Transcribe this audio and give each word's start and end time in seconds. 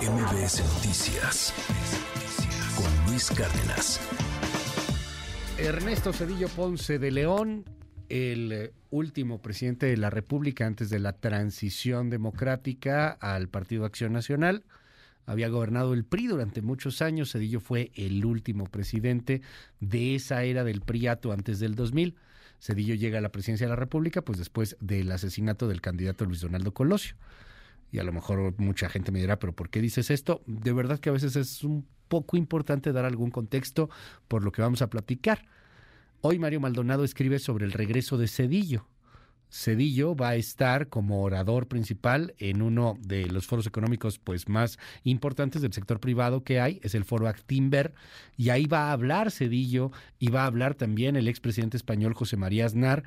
MBS 0.00 0.60
Noticias 0.74 1.54
con 2.76 3.06
Luis 3.06 3.30
Cárdenas. 3.30 4.00
Ernesto 5.56 6.12
Cedillo 6.12 6.48
Ponce 6.48 6.98
de 6.98 7.12
León, 7.12 7.64
el 8.08 8.52
eh, 8.52 8.72
último 8.90 9.40
presidente 9.40 9.86
de 9.86 9.96
la 9.96 10.10
República 10.10 10.66
antes 10.66 10.90
de 10.90 10.98
la 10.98 11.12
transición 11.12 12.10
democrática 12.10 13.10
al 13.12 13.48
Partido 13.48 13.84
Acción 13.84 14.12
Nacional. 14.12 14.64
Había 15.26 15.48
gobernado 15.48 15.94
el 15.94 16.04
PRI 16.04 16.26
durante 16.26 16.60
muchos 16.60 17.00
años. 17.00 17.30
Cedillo 17.30 17.60
fue 17.60 17.92
el 17.94 18.24
último 18.24 18.64
presidente 18.64 19.42
de 19.78 20.16
esa 20.16 20.42
era 20.42 20.64
del 20.64 20.80
PRIato 20.80 21.30
antes 21.30 21.60
del 21.60 21.76
2000. 21.76 22.16
Cedillo 22.58 22.96
llega 22.96 23.18
a 23.18 23.22
la 23.22 23.30
presidencia 23.30 23.66
de 23.66 23.70
la 23.70 23.76
República 23.76 24.22
pues 24.22 24.38
después 24.38 24.76
del 24.80 25.12
asesinato 25.12 25.68
del 25.68 25.80
candidato 25.80 26.24
Luis 26.24 26.40
Donaldo 26.40 26.74
Colosio 26.74 27.14
y 27.92 27.98
a 27.98 28.04
lo 28.04 28.12
mejor 28.12 28.54
mucha 28.58 28.88
gente 28.88 29.12
me 29.12 29.20
dirá, 29.20 29.38
pero 29.38 29.52
¿por 29.52 29.70
qué 29.70 29.80
dices 29.80 30.10
esto? 30.10 30.42
De 30.46 30.72
verdad 30.72 30.98
que 30.98 31.10
a 31.10 31.12
veces 31.12 31.36
es 31.36 31.62
un 31.64 31.86
poco 32.08 32.36
importante 32.36 32.92
dar 32.92 33.04
algún 33.04 33.30
contexto 33.30 33.90
por 34.28 34.44
lo 34.44 34.52
que 34.52 34.62
vamos 34.62 34.82
a 34.82 34.90
platicar. 34.90 35.46
Hoy 36.20 36.38
Mario 36.38 36.60
Maldonado 36.60 37.04
escribe 37.04 37.38
sobre 37.38 37.66
el 37.66 37.72
regreso 37.72 38.16
de 38.16 38.28
Cedillo. 38.28 38.86
Cedillo 39.50 40.16
va 40.16 40.30
a 40.30 40.34
estar 40.34 40.88
como 40.88 41.22
orador 41.22 41.68
principal 41.68 42.34
en 42.38 42.60
uno 42.60 42.96
de 42.98 43.26
los 43.26 43.46
foros 43.46 43.68
económicos 43.68 44.18
pues 44.18 44.48
más 44.48 44.78
importantes 45.04 45.62
del 45.62 45.72
sector 45.72 46.00
privado 46.00 46.42
que 46.42 46.60
hay, 46.60 46.80
es 46.82 46.96
el 46.96 47.04
foro 47.04 47.28
Actimber, 47.28 47.94
y 48.36 48.48
ahí 48.48 48.66
va 48.66 48.88
a 48.88 48.92
hablar 48.92 49.30
Cedillo 49.30 49.92
y 50.18 50.30
va 50.30 50.42
a 50.42 50.46
hablar 50.46 50.74
también 50.74 51.14
el 51.14 51.28
expresidente 51.28 51.76
español 51.76 52.14
José 52.14 52.36
María 52.36 52.66
Aznar 52.66 53.04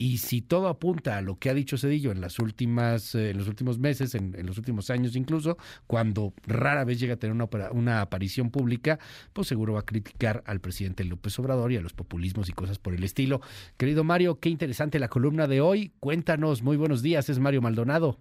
y 0.00 0.16
si 0.16 0.40
todo 0.40 0.68
apunta 0.68 1.18
a 1.18 1.20
lo 1.20 1.38
que 1.38 1.50
ha 1.50 1.54
dicho 1.54 1.76
Cedillo 1.76 2.10
en 2.10 2.22
las 2.22 2.38
últimas, 2.38 3.14
eh, 3.14 3.30
en 3.30 3.36
los 3.36 3.48
últimos 3.48 3.78
meses, 3.78 4.14
en, 4.14 4.34
los 4.46 4.56
últimos 4.56 4.88
años 4.88 5.14
incluso, 5.14 5.58
cuando 5.86 6.32
rara 6.46 6.86
vez 6.86 6.98
llega 6.98 7.14
a 7.14 7.16
tener 7.18 7.36
una, 7.36 7.46
una 7.72 8.00
aparición 8.00 8.50
pública, 8.50 8.98
pues 9.34 9.46
seguro 9.48 9.74
va 9.74 9.80
a 9.80 9.84
criticar 9.84 10.42
al 10.46 10.60
presidente 10.60 11.04
López 11.04 11.38
Obrador 11.38 11.70
y 11.70 11.76
a 11.76 11.82
los 11.82 11.92
populismos 11.92 12.48
y 12.48 12.52
cosas 12.52 12.78
por 12.78 12.94
el 12.94 13.04
estilo. 13.04 13.42
Querido 13.76 14.02
Mario, 14.02 14.40
qué 14.40 14.48
interesante 14.48 14.98
la 14.98 15.08
columna 15.08 15.46
de 15.46 15.60
hoy. 15.60 15.92
Cuéntanos, 16.00 16.62
muy 16.62 16.78
buenos 16.78 17.02
días, 17.02 17.28
es 17.28 17.38
Mario 17.38 17.60
Maldonado. 17.60 18.16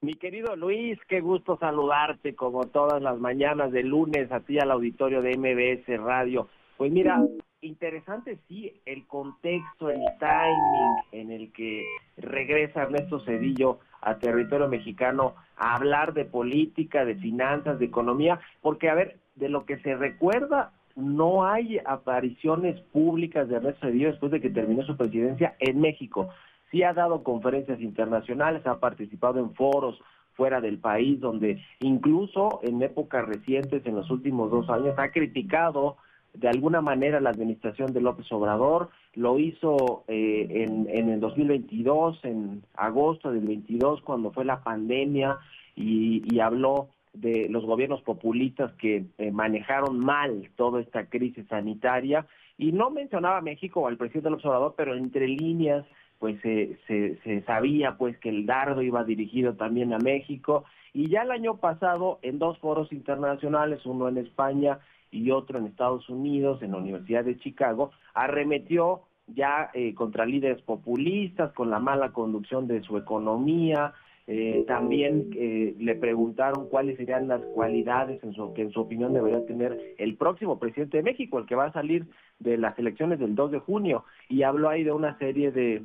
Mi 0.00 0.14
querido 0.14 0.54
Luis, 0.54 0.96
qué 1.08 1.20
gusto 1.20 1.58
saludarte 1.58 2.36
como 2.36 2.68
todas 2.68 3.02
las 3.02 3.18
mañanas 3.18 3.72
de 3.72 3.82
lunes 3.82 4.30
a 4.30 4.38
ti 4.38 4.60
al 4.60 4.70
auditorio 4.70 5.22
de 5.22 5.36
MBS 5.36 6.00
Radio. 6.00 6.48
Pues 6.76 6.92
mira, 6.92 7.20
interesante 7.60 8.38
sí 8.48 8.80
el 8.86 9.06
contexto, 9.06 9.90
el 9.90 10.00
timing 10.18 10.96
en 11.12 11.30
el 11.32 11.52
que 11.52 11.84
regresa 12.16 12.82
Ernesto 12.82 13.20
Cedillo 13.20 13.80
a 14.00 14.18
territorio 14.18 14.68
mexicano 14.68 15.34
a 15.56 15.74
hablar 15.74 16.14
de 16.14 16.24
política, 16.24 17.04
de 17.04 17.16
finanzas, 17.16 17.78
de 17.78 17.86
economía, 17.86 18.40
porque 18.62 18.88
a 18.88 18.94
ver, 18.94 19.18
de 19.34 19.48
lo 19.48 19.66
que 19.66 19.78
se 19.78 19.96
recuerda, 19.96 20.72
no 20.94 21.46
hay 21.46 21.78
apariciones 21.84 22.80
públicas 22.92 23.48
de 23.48 23.56
Ernesto 23.56 23.86
Cedillo 23.86 24.10
después 24.10 24.32
de 24.32 24.40
que 24.40 24.50
terminó 24.50 24.84
su 24.84 24.96
presidencia 24.96 25.56
en 25.58 25.80
México. 25.80 26.28
Sí 26.70 26.82
ha 26.82 26.92
dado 26.92 27.22
conferencias 27.22 27.80
internacionales, 27.80 28.66
ha 28.66 28.78
participado 28.78 29.40
en 29.40 29.54
foros 29.54 29.98
fuera 30.34 30.60
del 30.60 30.78
país, 30.78 31.18
donde 31.18 31.60
incluso 31.80 32.60
en 32.62 32.80
épocas 32.82 33.26
recientes, 33.26 33.84
en 33.86 33.96
los 33.96 34.08
últimos 34.10 34.50
dos 34.50 34.70
años, 34.70 34.96
ha 34.96 35.10
criticado 35.10 35.96
de 36.38 36.48
alguna 36.48 36.80
manera 36.80 37.20
la 37.20 37.30
administración 37.30 37.92
de 37.92 38.00
López 38.00 38.30
Obrador, 38.30 38.90
lo 39.14 39.38
hizo 39.38 40.04
eh, 40.06 40.46
en, 40.50 40.88
en 40.88 41.10
el 41.10 41.20
2022, 41.20 42.24
en 42.24 42.62
agosto 42.76 43.32
del 43.32 43.44
22, 43.44 44.02
cuando 44.02 44.30
fue 44.30 44.44
la 44.44 44.62
pandemia, 44.62 45.38
y, 45.74 46.40
habló 46.40 46.88
de 47.12 47.48
los 47.48 47.64
gobiernos 47.64 48.02
populistas 48.02 48.72
que 48.74 49.06
eh, 49.18 49.30
manejaron 49.32 49.98
mal 49.98 50.48
toda 50.56 50.80
esta 50.80 51.06
crisis 51.06 51.46
sanitaria, 51.48 52.26
y 52.56 52.72
no 52.72 52.90
mencionaba 52.90 53.38
a 53.38 53.42
México 53.42 53.80
o 53.80 53.88
al 53.88 53.96
presidente 53.96 54.30
López 54.30 54.46
Obrador, 54.46 54.74
pero 54.76 54.94
entre 54.94 55.26
líneas 55.26 55.84
pues 56.20 56.40
se, 56.40 56.78
se 56.88 57.42
sabía 57.42 57.96
pues 57.96 58.18
que 58.18 58.28
el 58.28 58.44
dardo 58.44 58.82
iba 58.82 59.04
dirigido 59.04 59.54
también 59.54 59.92
a 59.92 59.98
México, 59.98 60.64
y 60.92 61.08
ya 61.08 61.22
el 61.22 61.30
año 61.30 61.58
pasado 61.58 62.18
en 62.22 62.38
dos 62.38 62.58
foros 62.58 62.92
internacionales, 62.92 63.84
uno 63.86 64.08
en 64.08 64.18
España 64.18 64.80
y 65.10 65.30
otro 65.30 65.58
en 65.58 65.66
Estados 65.66 66.08
Unidos, 66.08 66.62
en 66.62 66.72
la 66.72 66.78
Universidad 66.78 67.24
de 67.24 67.38
Chicago, 67.38 67.90
arremetió 68.14 69.02
ya 69.34 69.70
eh, 69.74 69.94
contra 69.94 70.26
líderes 70.26 70.62
populistas, 70.62 71.52
con 71.52 71.70
la 71.70 71.78
mala 71.78 72.12
conducción 72.12 72.66
de 72.66 72.82
su 72.82 72.96
economía. 72.96 73.92
Eh, 74.30 74.64
también 74.66 75.30
eh, 75.36 75.74
le 75.78 75.94
preguntaron 75.94 76.68
cuáles 76.68 76.98
serían 76.98 77.28
las 77.28 77.40
cualidades 77.54 78.22
en 78.22 78.34
su, 78.34 78.52
que 78.52 78.60
en 78.60 78.72
su 78.72 78.80
opinión 78.80 79.14
debería 79.14 79.44
tener 79.46 79.94
el 79.96 80.16
próximo 80.16 80.58
presidente 80.58 80.98
de 80.98 81.02
México, 81.02 81.38
el 81.38 81.46
que 81.46 81.54
va 81.54 81.66
a 81.66 81.72
salir 81.72 82.06
de 82.38 82.58
las 82.58 82.78
elecciones 82.78 83.18
del 83.18 83.34
2 83.34 83.52
de 83.52 83.58
junio, 83.58 84.04
y 84.28 84.42
habló 84.42 84.68
ahí 84.68 84.84
de 84.84 84.92
una 84.92 85.16
serie 85.18 85.50
de 85.50 85.82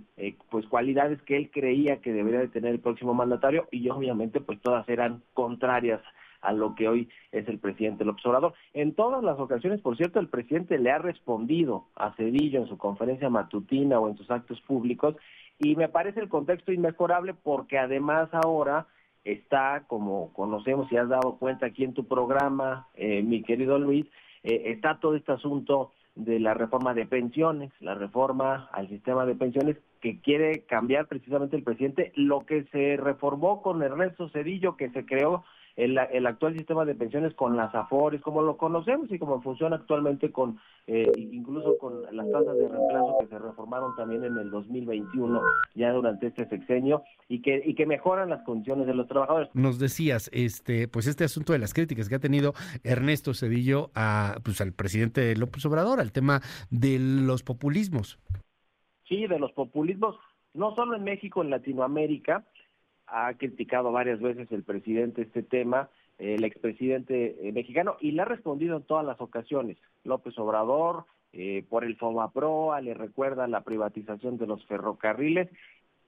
pues 0.49 0.67
cualidades 0.67 1.21
que 1.21 1.37
él 1.37 1.51
creía 1.51 2.01
que 2.01 2.11
debería 2.11 2.41
de 2.41 2.49
tener 2.49 2.71
el 2.71 2.81
próximo 2.81 3.13
mandatario, 3.13 3.67
y 3.71 3.87
obviamente 3.89 4.41
pues 4.41 4.59
todas 4.61 4.87
eran 4.89 5.23
contrarias 5.33 6.01
a 6.43 6.53
lo 6.53 6.75
que 6.75 6.87
hoy 6.87 7.09
es 7.31 7.47
el 7.47 7.59
presidente 7.59 8.05
López 8.05 8.25
Obrador. 8.25 8.53
En 8.73 8.93
todas 8.93 9.23
las 9.23 9.39
ocasiones, 9.39 9.81
por 9.81 9.97
cierto, 9.97 10.19
el 10.19 10.29
presidente 10.29 10.77
le 10.77 10.91
ha 10.91 10.99
respondido 10.99 11.87
a 11.95 12.13
Cedillo 12.15 12.61
en 12.61 12.67
su 12.67 12.77
conferencia 12.77 13.29
matutina 13.29 13.99
o 13.99 14.07
en 14.07 14.17
sus 14.17 14.29
actos 14.29 14.61
públicos 14.61 15.15
y 15.59 15.75
me 15.75 15.89
parece 15.89 16.19
el 16.19 16.29
contexto 16.29 16.71
inmejorable 16.71 17.33
porque 17.33 17.77
además 17.77 18.29
ahora 18.33 18.87
está, 19.23 19.85
como 19.87 20.33
conocemos 20.33 20.91
y 20.91 20.97
has 20.97 21.09
dado 21.09 21.37
cuenta 21.37 21.67
aquí 21.67 21.83
en 21.83 21.93
tu 21.93 22.05
programa, 22.05 22.87
eh, 22.95 23.23
mi 23.23 23.41
querido 23.43 23.79
Luis, 23.79 24.05
eh, 24.43 24.63
está 24.65 24.99
todo 24.99 25.15
este 25.15 25.31
asunto 25.31 25.91
de 26.15 26.39
la 26.39 26.53
reforma 26.53 26.93
de 26.93 27.05
pensiones, 27.05 27.71
la 27.79 27.95
reforma 27.95 28.69
al 28.71 28.87
sistema 28.89 29.25
de 29.25 29.35
pensiones 29.35 29.77
que 30.01 30.19
quiere 30.19 30.61
cambiar 30.65 31.07
precisamente 31.07 31.55
el 31.55 31.63
presidente, 31.63 32.11
lo 32.15 32.45
que 32.45 32.65
se 32.65 32.97
reformó 32.97 33.61
con 33.61 33.81
Ernesto 33.81 34.29
Cedillo, 34.29 34.75
que 34.75 34.89
se 34.89 35.05
creó 35.05 35.43
el, 35.75 35.97
el, 36.11 36.25
actual 36.27 36.55
sistema 36.55 36.85
de 36.85 36.95
pensiones 36.95 37.33
con 37.33 37.57
las 37.57 37.73
AFORES, 37.73 38.21
como 38.21 38.41
lo 38.41 38.57
conocemos 38.57 39.11
y 39.11 39.17
como 39.17 39.41
funciona 39.41 39.77
actualmente 39.77 40.31
con 40.31 40.59
eh, 40.85 41.11
incluso 41.15 41.77
con 41.77 42.03
las 42.15 42.29
tasas 42.29 42.57
de 42.57 42.67
reemplazo 42.67 43.17
que 43.21 43.27
se 43.27 43.39
reformaron 43.39 43.95
también 43.95 44.23
en 44.25 44.37
el 44.37 44.51
2021, 44.51 45.41
ya 45.75 45.91
durante 45.91 46.27
este 46.27 46.47
sexenio, 46.49 47.03
y 47.27 47.41
que, 47.41 47.61
y 47.65 47.73
que 47.73 47.85
mejoran 47.85 48.29
las 48.29 48.43
condiciones 48.43 48.85
de 48.85 48.93
los 48.93 49.07
trabajadores. 49.07 49.49
Nos 49.53 49.79
decías, 49.79 50.29
este, 50.33 50.87
pues 50.87 51.07
este 51.07 51.23
asunto 51.23 51.53
de 51.53 51.59
las 51.59 51.73
críticas 51.73 52.09
que 52.09 52.15
ha 52.15 52.19
tenido 52.19 52.53
Ernesto 52.83 53.33
Cedillo 53.33 53.91
a, 53.95 54.35
pues 54.43 54.61
al 54.61 54.73
presidente 54.73 55.35
López 55.35 55.65
Obrador, 55.65 55.99
al 55.99 56.11
tema 56.11 56.41
de 56.69 56.99
los 56.99 57.43
populismos. 57.43 58.19
Sí, 59.07 59.25
de 59.27 59.39
los 59.39 59.51
populismos, 59.53 60.17
no 60.53 60.75
solo 60.75 60.95
en 60.95 61.03
México, 61.03 61.41
en 61.41 61.49
Latinoamérica, 61.49 62.45
ha 63.13 63.33
criticado 63.35 63.91
varias 63.91 64.19
veces 64.19 64.51
el 64.51 64.63
presidente 64.63 65.21
este 65.21 65.43
tema, 65.43 65.89
el 66.17 66.43
expresidente 66.43 67.47
eh, 67.47 67.51
mexicano, 67.51 67.95
y 67.99 68.11
le 68.11 68.23
ha 68.23 68.25
respondido 68.25 68.77
en 68.77 68.83
todas 68.83 69.05
las 69.05 69.21
ocasiones. 69.21 69.77
López 70.03 70.37
Obrador, 70.39 71.05
eh, 71.31 71.63
por 71.69 71.83
el 71.83 71.95
FOMAPROA, 71.95 72.81
le 72.81 72.95
recuerda 72.95 73.47
la 73.47 73.61
privatización 73.61 74.37
de 74.39 74.47
los 74.47 74.65
ferrocarriles, 74.65 75.47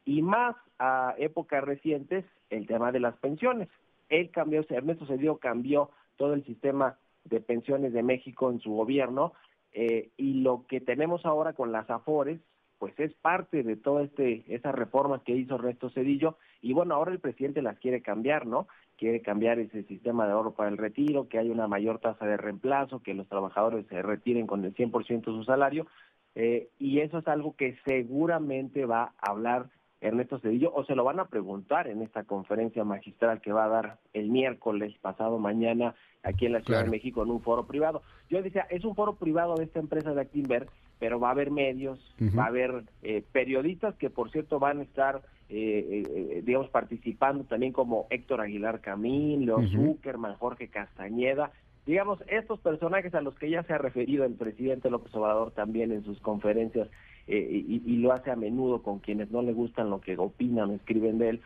y 0.04 0.24
más 0.24 0.56
a 0.80 1.14
épocas 1.20 1.64
recientes, 1.64 2.26
el 2.50 2.66
tema 2.66 2.92
de 2.92 3.00
las 3.00 3.16
pensiones. 3.18 3.70
Él 4.10 4.32
cambió, 4.32 4.66
Ernesto 4.68 5.06
Cedillo 5.06 5.38
cambió 5.38 5.92
todo 6.18 6.34
el 6.34 6.44
sistema 6.46 6.98
de 7.24 7.40
pensiones 7.40 7.94
de 7.94 8.04
México 8.04 8.50
en 8.50 8.60
su 8.62 8.72
gobierno, 8.72 9.34
eh, 9.74 10.10
y 10.18 10.42
lo 10.42 10.66
que 10.68 10.82
tenemos 10.82 11.24
ahora 11.26 11.54
con 11.54 11.72
las 11.72 11.88
AFORES, 11.90 12.40
pues 12.80 12.94
es 13.00 13.14
parte 13.14 13.64
de 13.64 13.76
todas 13.76 14.06
este, 14.06 14.44
esas 14.54 14.76
reformas 14.76 15.22
que 15.24 15.36
hizo 15.36 15.56
Ernesto 15.56 15.90
Cedillo 15.90 16.38
y 16.62 16.74
bueno, 16.74 16.96
ahora 16.96 17.12
el 17.12 17.20
presidente 17.20 17.62
las 17.62 17.80
quiere 17.80 18.02
cambiar, 18.02 18.46
¿no? 18.46 18.68
Quiere 18.98 19.22
cambiar 19.22 19.60
ese 19.60 19.84
sistema 19.84 20.26
de 20.26 20.34
ahorro 20.34 20.54
para 20.54 20.70
el 20.70 20.78
retiro, 20.78 21.28
que 21.28 21.38
haya 21.38 21.52
una 21.52 21.68
mayor 21.68 22.00
tasa 22.00 22.26
de 22.26 22.38
reemplazo, 22.38 23.02
que 23.04 23.14
los 23.14 23.28
trabajadores 23.28 23.86
se 23.88 24.02
retiren 24.02 24.48
con 24.48 24.64
el 24.64 24.74
100% 24.74 25.20
de 25.20 25.38
su 25.38 25.44
salario 25.44 25.88
eh, 26.36 26.70
y 26.80 27.00
eso 27.00 27.20
es 27.20 27.28
algo 27.28 27.56
que 27.56 27.78
seguramente 27.86 28.86
va 28.86 29.14
a 29.18 29.32
hablar 29.32 29.70
Ernesto 30.06 30.40
Cedillo 30.40 30.72
o 30.74 30.86
se 30.86 30.96
lo 30.96 31.04
van 31.04 31.20
a 31.20 31.26
preguntar 31.26 31.88
en 31.88 32.02
esta 32.02 32.24
conferencia 32.24 32.84
magistral 32.84 33.42
que 33.42 33.52
va 33.52 33.66
a 33.66 33.70
dar 33.70 33.98
el 34.14 34.30
miércoles 34.30 34.94
pasado 35.02 35.40
mañana 35.40 35.96
aquí 36.24 36.46
en 36.46 36.54
la 36.54 36.62
Ciudad 36.62 36.84
de 36.84 36.90
México 36.90 37.24
en 37.24 37.32
un 37.32 37.42
foro 37.42 37.66
privado. 37.66 38.02
Yo 38.30 38.42
decía, 38.42 38.68
es 38.70 38.86
un 38.86 38.96
foro 38.96 39.16
privado 39.16 39.56
de 39.56 39.66
esta 39.66 39.80
empresa 39.80 40.14
de 40.14 40.22
Actinver, 40.22 40.68
pero 41.00 41.20
va 41.20 41.30
a 41.30 41.32
haber 41.32 41.52
medios, 41.52 42.00
va 42.38 42.46
a 42.46 42.48
haber 42.48 42.84
eh, 43.04 43.24
periodistas 43.32 43.96
que 43.96 44.10
por 44.10 44.32
cierto 44.32 44.60
van 44.60 44.80
a 44.80 44.84
estar, 44.84 45.22
eh, 45.50 46.04
eh, 46.06 46.42
digamos, 46.44 46.70
participando 46.70 47.44
también 47.44 47.74
como 47.74 48.08
Héctor 48.10 48.42
Aguilar 48.42 48.82
Camín, 48.82 49.46
Leo 49.46 49.62
Zuckerman, 49.68 50.36
Jorge 50.36 50.68
Castañeda, 50.68 51.52
digamos, 51.86 52.20
estos 52.28 52.60
personajes 52.60 53.14
a 53.14 53.22
los 53.22 53.36
que 53.36 53.50
ya 53.50 53.64
se 53.64 53.74
ha 53.74 53.78
referido 53.78 54.26
el 54.26 54.34
presidente 54.34 54.90
López 54.90 55.14
Obrador 55.16 55.52
también 55.52 55.92
en 55.92 56.04
sus 56.04 56.20
conferencias 56.20 56.90
y, 57.28 57.82
y, 57.86 57.98
lo 57.98 58.14
hace 58.14 58.32
a 58.32 58.36
menudo 58.36 58.84
con 58.84 59.00
quienes 59.00 59.32
no 59.32 59.42
le 59.42 59.54
gustan 59.54 59.90
lo 59.90 60.00
que 60.00 60.16
opinan 60.18 60.70
o 60.70 60.74
escriben 60.74 61.18
de 61.18 61.30
él, 61.30 61.42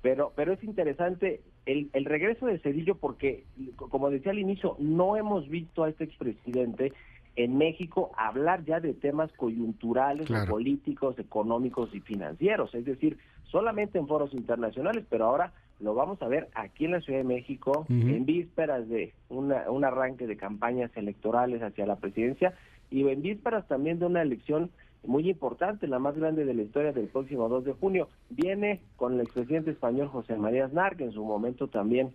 Pero, 0.00 0.32
pero 0.36 0.52
es 0.52 0.62
interesante 0.62 1.40
el, 1.66 1.88
el 1.92 2.04
regreso 2.04 2.46
de 2.46 2.58
Cedillo 2.58 2.94
porque, 2.96 3.44
como 3.76 4.10
decía 4.10 4.32
al 4.32 4.38
inicio, 4.38 4.76
no 4.78 5.16
hemos 5.16 5.48
visto 5.48 5.82
a 5.82 5.88
este 5.88 6.04
expresidente 6.04 6.92
en 7.36 7.58
México 7.58 8.12
hablar 8.16 8.64
ya 8.64 8.80
de 8.80 8.94
temas 8.94 9.32
coyunturales, 9.32 10.28
políticos, 10.48 11.18
económicos 11.18 11.92
y 11.94 12.00
financieros, 12.00 12.74
es 12.74 12.84
decir, 12.84 13.18
solamente 13.50 13.98
en 13.98 14.06
foros 14.06 14.32
internacionales, 14.34 15.04
pero 15.10 15.26
ahora 15.26 15.52
lo 15.80 15.94
vamos 15.94 16.22
a 16.22 16.28
ver 16.28 16.48
aquí 16.54 16.84
en 16.84 16.92
la 16.92 17.00
Ciudad 17.00 17.18
de 17.18 17.24
México, 17.24 17.86
en 17.88 18.24
vísperas 18.24 18.88
de 18.88 19.12
un 19.28 19.84
arranque 19.84 20.28
de 20.28 20.36
campañas 20.36 20.92
electorales 20.96 21.60
hacia 21.62 21.86
la 21.86 21.96
presidencia 21.96 22.54
y 22.90 23.08
en 23.08 23.22
vísperas 23.22 23.66
también 23.66 23.98
de 23.98 24.06
una 24.06 24.22
elección 24.22 24.70
muy 25.06 25.28
importante, 25.28 25.86
la 25.86 25.98
más 25.98 26.16
grande 26.16 26.44
de 26.44 26.54
la 26.54 26.62
historia 26.62 26.92
del 26.92 27.08
próximo 27.08 27.48
2 27.48 27.64
de 27.64 27.72
junio. 27.72 28.08
Viene 28.30 28.80
con 28.96 29.14
el 29.14 29.20
expresidente 29.20 29.70
español 29.70 30.08
José 30.08 30.36
María 30.36 30.66
Aznar, 30.66 30.96
que 30.96 31.04
en 31.04 31.12
su 31.12 31.24
momento 31.24 31.68
también 31.68 32.14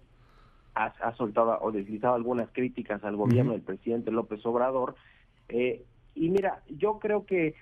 ha, 0.76 1.14
soltado 1.16 1.58
o 1.62 1.72
deslizado 1.72 2.16
algunas 2.16 2.50
críticas 2.52 3.04
al 3.04 3.16
gobierno 3.16 3.52
del 3.52 3.62
presidente 3.62 4.12
López 4.12 4.46
Obrador. 4.46 4.96
Eh, 5.50 5.84
y 6.16 6.30
mira, 6.30 6.62
yo 6.70 7.00
creo 7.00 7.26
que 7.26 7.56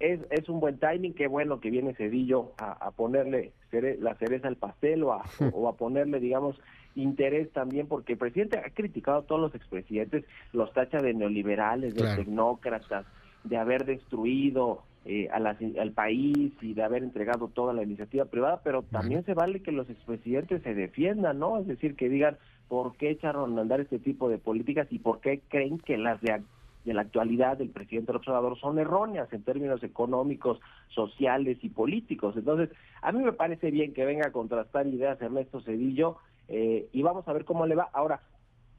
es, 0.00 0.20
es 0.30 0.48
un 0.48 0.60
buen 0.60 0.78
timing, 0.78 1.14
qué 1.14 1.26
bueno 1.26 1.60
que 1.60 1.70
viene 1.70 1.94
Cedillo 1.94 2.52
a, 2.58 2.90
ponerle 2.92 3.52
la 4.00 4.14
cereza 4.16 4.48
al 4.48 4.56
pastel 4.56 5.04
o 5.04 5.12
a, 5.12 5.24
o 5.52 5.68
a 5.68 5.76
ponerle, 5.76 6.20
digamos, 6.20 6.60
interés 6.94 7.52
también, 7.52 7.86
porque 7.86 8.12
el 8.14 8.18
presidente 8.18 8.58
ha 8.58 8.70
criticado 8.70 9.18
a 9.18 9.22
todos 9.22 9.40
los 9.40 9.54
expresidentes, 9.54 10.24
los 10.52 10.72
tacha 10.72 10.98
de 10.98 11.14
neoliberales, 11.14 11.94
de 11.94 12.16
tecnócratas, 12.16 13.06
de 13.44 13.56
haber 13.56 13.84
destruido 13.84 14.82
eh, 15.04 15.28
al 15.30 15.92
país 15.92 16.52
y 16.60 16.74
de 16.74 16.82
haber 16.82 17.02
entregado 17.02 17.48
toda 17.48 17.72
la 17.72 17.82
iniciativa 17.82 18.26
privada, 18.26 18.60
pero 18.62 18.82
también 18.82 19.24
se 19.24 19.32
vale 19.32 19.62
que 19.62 19.72
los 19.72 19.88
expresidentes 19.88 20.62
se 20.62 20.74
defiendan, 20.74 21.38
¿no? 21.38 21.58
Es 21.58 21.66
decir, 21.66 21.96
que 21.96 22.10
digan 22.10 22.36
por 22.68 22.94
qué 22.96 23.10
echaron 23.10 23.56
a 23.56 23.62
andar 23.62 23.80
este 23.80 23.98
tipo 23.98 24.28
de 24.28 24.38
políticas 24.38 24.86
y 24.90 24.98
por 24.98 25.20
qué 25.20 25.40
creen 25.48 25.78
que 25.78 25.96
las 25.96 26.20
de, 26.20 26.42
de 26.84 26.92
la 26.92 27.02
actualidad 27.02 27.56
del 27.56 27.70
presidente 27.70 28.08
del 28.08 28.16
observador 28.16 28.58
son 28.58 28.78
erróneas 28.78 29.32
en 29.32 29.42
términos 29.44 29.82
económicos, 29.82 30.60
sociales 30.88 31.56
y 31.62 31.70
políticos. 31.70 32.36
Entonces, 32.36 32.68
a 33.00 33.10
mí 33.10 33.22
me 33.22 33.32
parece 33.32 33.70
bien 33.70 33.94
que 33.94 34.04
venga 34.04 34.28
a 34.28 34.32
contrastar 34.32 34.86
ideas 34.86 35.22
Ernesto 35.22 35.62
Cedillo 35.62 36.18
eh, 36.48 36.88
y 36.92 37.02
vamos 37.02 37.26
a 37.28 37.32
ver 37.32 37.46
cómo 37.46 37.66
le 37.66 37.76
va. 37.76 37.88
Ahora, 37.94 38.20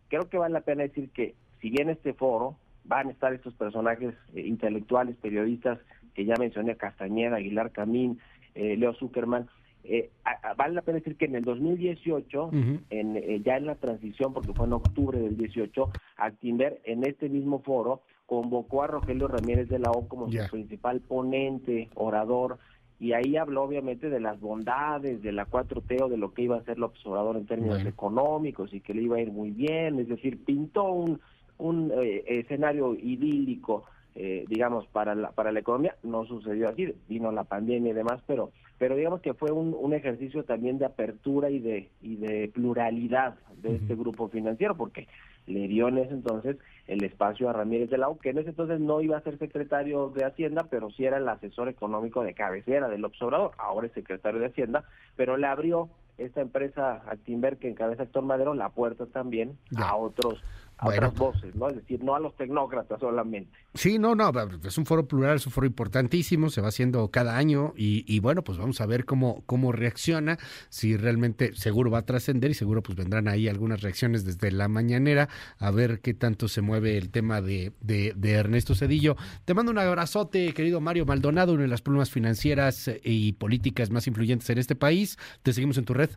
creo 0.10 0.30
que 0.30 0.38
vale 0.38 0.54
la 0.54 0.62
pena 0.62 0.84
decir 0.84 1.10
que 1.10 1.34
si 1.60 1.72
bien 1.72 1.90
este 1.90 2.14
foro 2.14 2.56
van 2.84 3.08
a 3.08 3.12
estar 3.12 3.34
estos 3.34 3.54
personajes 3.54 4.16
eh, 4.34 4.42
intelectuales, 4.42 5.16
periodistas 5.18 5.80
que 6.14 6.26
ya 6.26 6.36
mencioné, 6.38 6.76
Castañeda, 6.76 7.38
Aguilar 7.38 7.72
Camín, 7.72 8.20
eh, 8.56 8.76
Leo 8.78 8.94
Zuckerman. 8.94 9.48
Eh, 9.84 10.10
vale 10.58 10.74
la 10.74 10.82
pena 10.82 10.98
decir 10.98 11.16
que 11.16 11.26
en 11.26 11.36
el 11.36 11.44
2018, 11.44 12.52
en, 12.90 13.44
ya 13.44 13.58
en 13.58 13.66
la 13.66 13.76
transición, 13.76 14.34
porque 14.34 14.54
fue 14.54 14.66
en 14.66 14.74
octubre 14.74 15.20
del 15.20 15.38
18, 15.38 15.90
Actimber 16.18 16.82
en 16.84 17.06
este 17.06 17.30
mismo 17.30 17.60
foro 17.62 18.02
convocó 18.26 18.84
a 18.84 18.88
Rogelio 18.88 19.28
Ramírez 19.28 19.70
de 19.70 19.80
la 19.80 19.90
O 19.92 20.08
como 20.08 20.30
su 20.30 20.50
principal 20.52 21.00
ponente, 21.00 21.90
orador, 21.96 22.60
y 23.00 23.14
ahí 23.14 23.38
habló 23.38 23.64
obviamente 23.64 24.10
de 24.10 24.20
las 24.20 24.40
bondades 24.42 25.22
de 25.22 25.32
la 25.32 25.48
4T 25.48 26.04
o 26.04 26.10
de 26.10 26.18
lo 26.18 26.34
que 26.34 26.44
iba 26.44 26.58
a 26.58 26.60
hacer 26.60 26.78
López 26.78 27.04
Obrador 27.06 27.38
en 27.38 27.46
términos 27.46 27.86
económicos 27.86 28.74
y 28.74 28.82
que 28.82 28.94
le 28.94 29.04
iba 29.04 29.16
a 29.16 29.22
ir 29.22 29.32
muy 29.32 29.52
bien, 29.52 30.00
es 30.00 30.10
decir, 30.10 30.44
pintó 30.44 30.92
un, 30.92 31.22
un 31.60 31.92
eh, 31.94 32.24
escenario 32.28 32.96
idílico, 32.96 33.86
eh, 34.16 34.46
digamos, 34.48 34.88
para 34.88 35.14
la, 35.14 35.32
para 35.32 35.52
la 35.52 35.60
economía. 35.60 35.96
No 36.04 36.26
sucedió 36.26 36.70
así, 36.70 36.94
vino 37.08 37.32
la 37.32 37.44
pandemia 37.44 37.92
y 37.92 37.96
demás, 37.96 38.22
pero, 38.26 38.52
pero 38.78 38.96
digamos 38.96 39.22
que 39.22 39.34
fue 39.34 39.52
un, 39.52 39.76
un 39.80 39.94
ejercicio 39.94 40.44
también 40.44 40.80
de 40.80 40.86
apertura 40.86 41.50
y 41.50 41.60
de, 41.60 41.90
y 42.02 42.16
de 42.16 42.50
pluralidad 42.54 43.36
de 43.62 43.76
este 43.76 43.96
grupo 43.96 44.30
financiero, 44.30 44.76
porque 44.76 45.08
le 45.46 45.68
dio 45.68 45.88
en 45.88 45.98
ese 45.98 46.14
entonces 46.14 46.58
el 46.88 47.04
espacio 47.04 47.50
a 47.50 47.54
Ramírez 47.54 47.90
de 47.90 47.98
la 47.98 48.08
que 48.22 48.30
en 48.30 48.38
ese 48.40 48.50
entonces 48.50 48.80
no 48.80 49.02
iba 49.02 49.18
a 49.18 49.22
ser 49.22 49.38
secretario 49.38 50.10
de 50.10 50.26
Hacienda, 50.26 50.68
pero 50.70 50.90
sí 50.92 51.06
era 51.06 51.18
el 51.18 51.28
asesor 51.28 51.70
económico 51.70 52.24
de 52.24 52.34
cabecera 52.34 52.88
del 52.88 53.06
observador, 53.06 53.52
ahora 53.58 53.88
es 53.88 53.94
secretario 53.94 54.40
de 54.40 54.48
Hacienda, 54.48 54.86
pero 55.16 55.38
le 55.38 55.48
abrió 55.48 55.90
esta 56.18 56.42
empresa 56.42 57.02
Actinver 57.08 57.58
que 57.58 57.70
encabeza 57.70 58.04
Héctor 58.04 58.24
Madero 58.24 58.54
la 58.54 58.70
puerta 58.70 59.06
también 59.06 59.58
a 59.78 59.96
otros 59.96 60.44
a 60.80 60.88
otras 60.88 61.14
voces, 61.14 61.56
¿no? 61.56 61.68
Es 61.68 61.76
decir, 61.76 62.02
no 62.04 62.16
a 62.16 62.20
los 62.20 62.36
tecnócratas 62.36 63.00
solamente. 63.00 63.52
Sí, 63.74 64.00
no, 64.00 64.16
no, 64.16 64.32
es 64.64 64.78
un 64.78 64.86
foro 64.86 65.08
plural, 65.08 65.36
es 65.36 65.46
un 65.46 65.52
foro 65.52 65.68
importantísimo, 65.68 66.50
se 66.50 66.62
va 66.62 66.70
haciendo 66.70 67.10
cada 67.10 67.38
año 67.38 67.74
y, 67.76 68.20
bueno, 68.22 68.44
pues 68.44 68.58
vamos 68.58 68.80
a 68.80 68.86
ver 68.86 69.06
cómo, 69.06 69.44
cómo 69.46 69.72
reacciona, 69.72 70.38
si 70.70 70.96
realmente 70.96 71.54
seguro 71.54 71.92
va 71.92 72.00
a 72.00 72.06
trascender 72.06 72.52
y 72.52 72.54
seguro 72.54 72.82
pues 72.82 72.98
vendrán 72.98 73.28
ahí 73.28 73.48
algunas 73.48 73.82
reacciones 73.82 74.24
desde 74.24 74.52
la 74.52 74.68
mañanera 74.68 75.28
a 75.58 75.72
ver 75.72 76.00
qué 76.00 76.14
tanto 76.14 76.48
se 76.48 76.62
mueve 76.62 76.98
el 76.98 77.10
tema 77.10 77.42
de, 77.42 77.74
de, 77.82 78.14
de 78.16 78.32
Ernesto 78.32 78.74
Cedillo. 78.74 79.18
Te 79.46 79.54
mando 79.54 79.72
un 79.72 79.78
abrazote, 79.78 80.54
querido 80.54 80.80
Mario 80.80 81.06
Maldonado, 81.06 81.54
una 81.54 81.64
de 81.64 81.68
las 81.68 81.82
plumas 81.82 82.10
financieras 82.10 82.90
y 83.04 83.34
políticas 83.34 83.90
más 83.90 84.08
influyentes 84.08 84.50
en 84.50 84.58
este 84.58 84.76
país. 84.76 85.18
Te 85.44 85.52
seguimos 85.52 85.78
en 85.78 85.86
tu 85.86 85.94
red. 85.94 86.10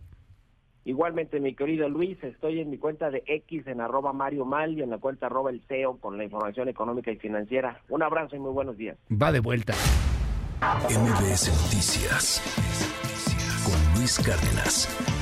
Igualmente, 0.84 1.38
mi 1.38 1.54
querido 1.54 1.88
Luis, 1.88 2.22
estoy 2.24 2.60
en 2.60 2.70
mi 2.70 2.78
cuenta 2.78 3.10
de 3.10 3.22
X 3.26 3.66
en 3.68 3.80
arroba 3.80 4.12
Mario 4.12 4.44
Mal 4.44 4.76
y 4.76 4.82
en 4.82 4.90
la 4.90 4.98
cuenta 4.98 5.26
arroba 5.26 5.50
el 5.50 5.62
CEO 5.68 5.98
con 5.98 6.18
la 6.18 6.24
información 6.24 6.68
económica 6.68 7.12
y 7.12 7.16
financiera. 7.16 7.80
Un 7.88 8.02
abrazo 8.02 8.34
y 8.34 8.40
muy 8.40 8.50
buenos 8.50 8.76
días. 8.76 8.98
Va 9.10 9.30
de 9.30 9.40
vuelta. 9.40 9.74
MBS 10.88 11.48
Noticias 11.62 12.42
con 13.64 13.98
Luis 13.98 14.18
Cárdenas. 14.18 15.21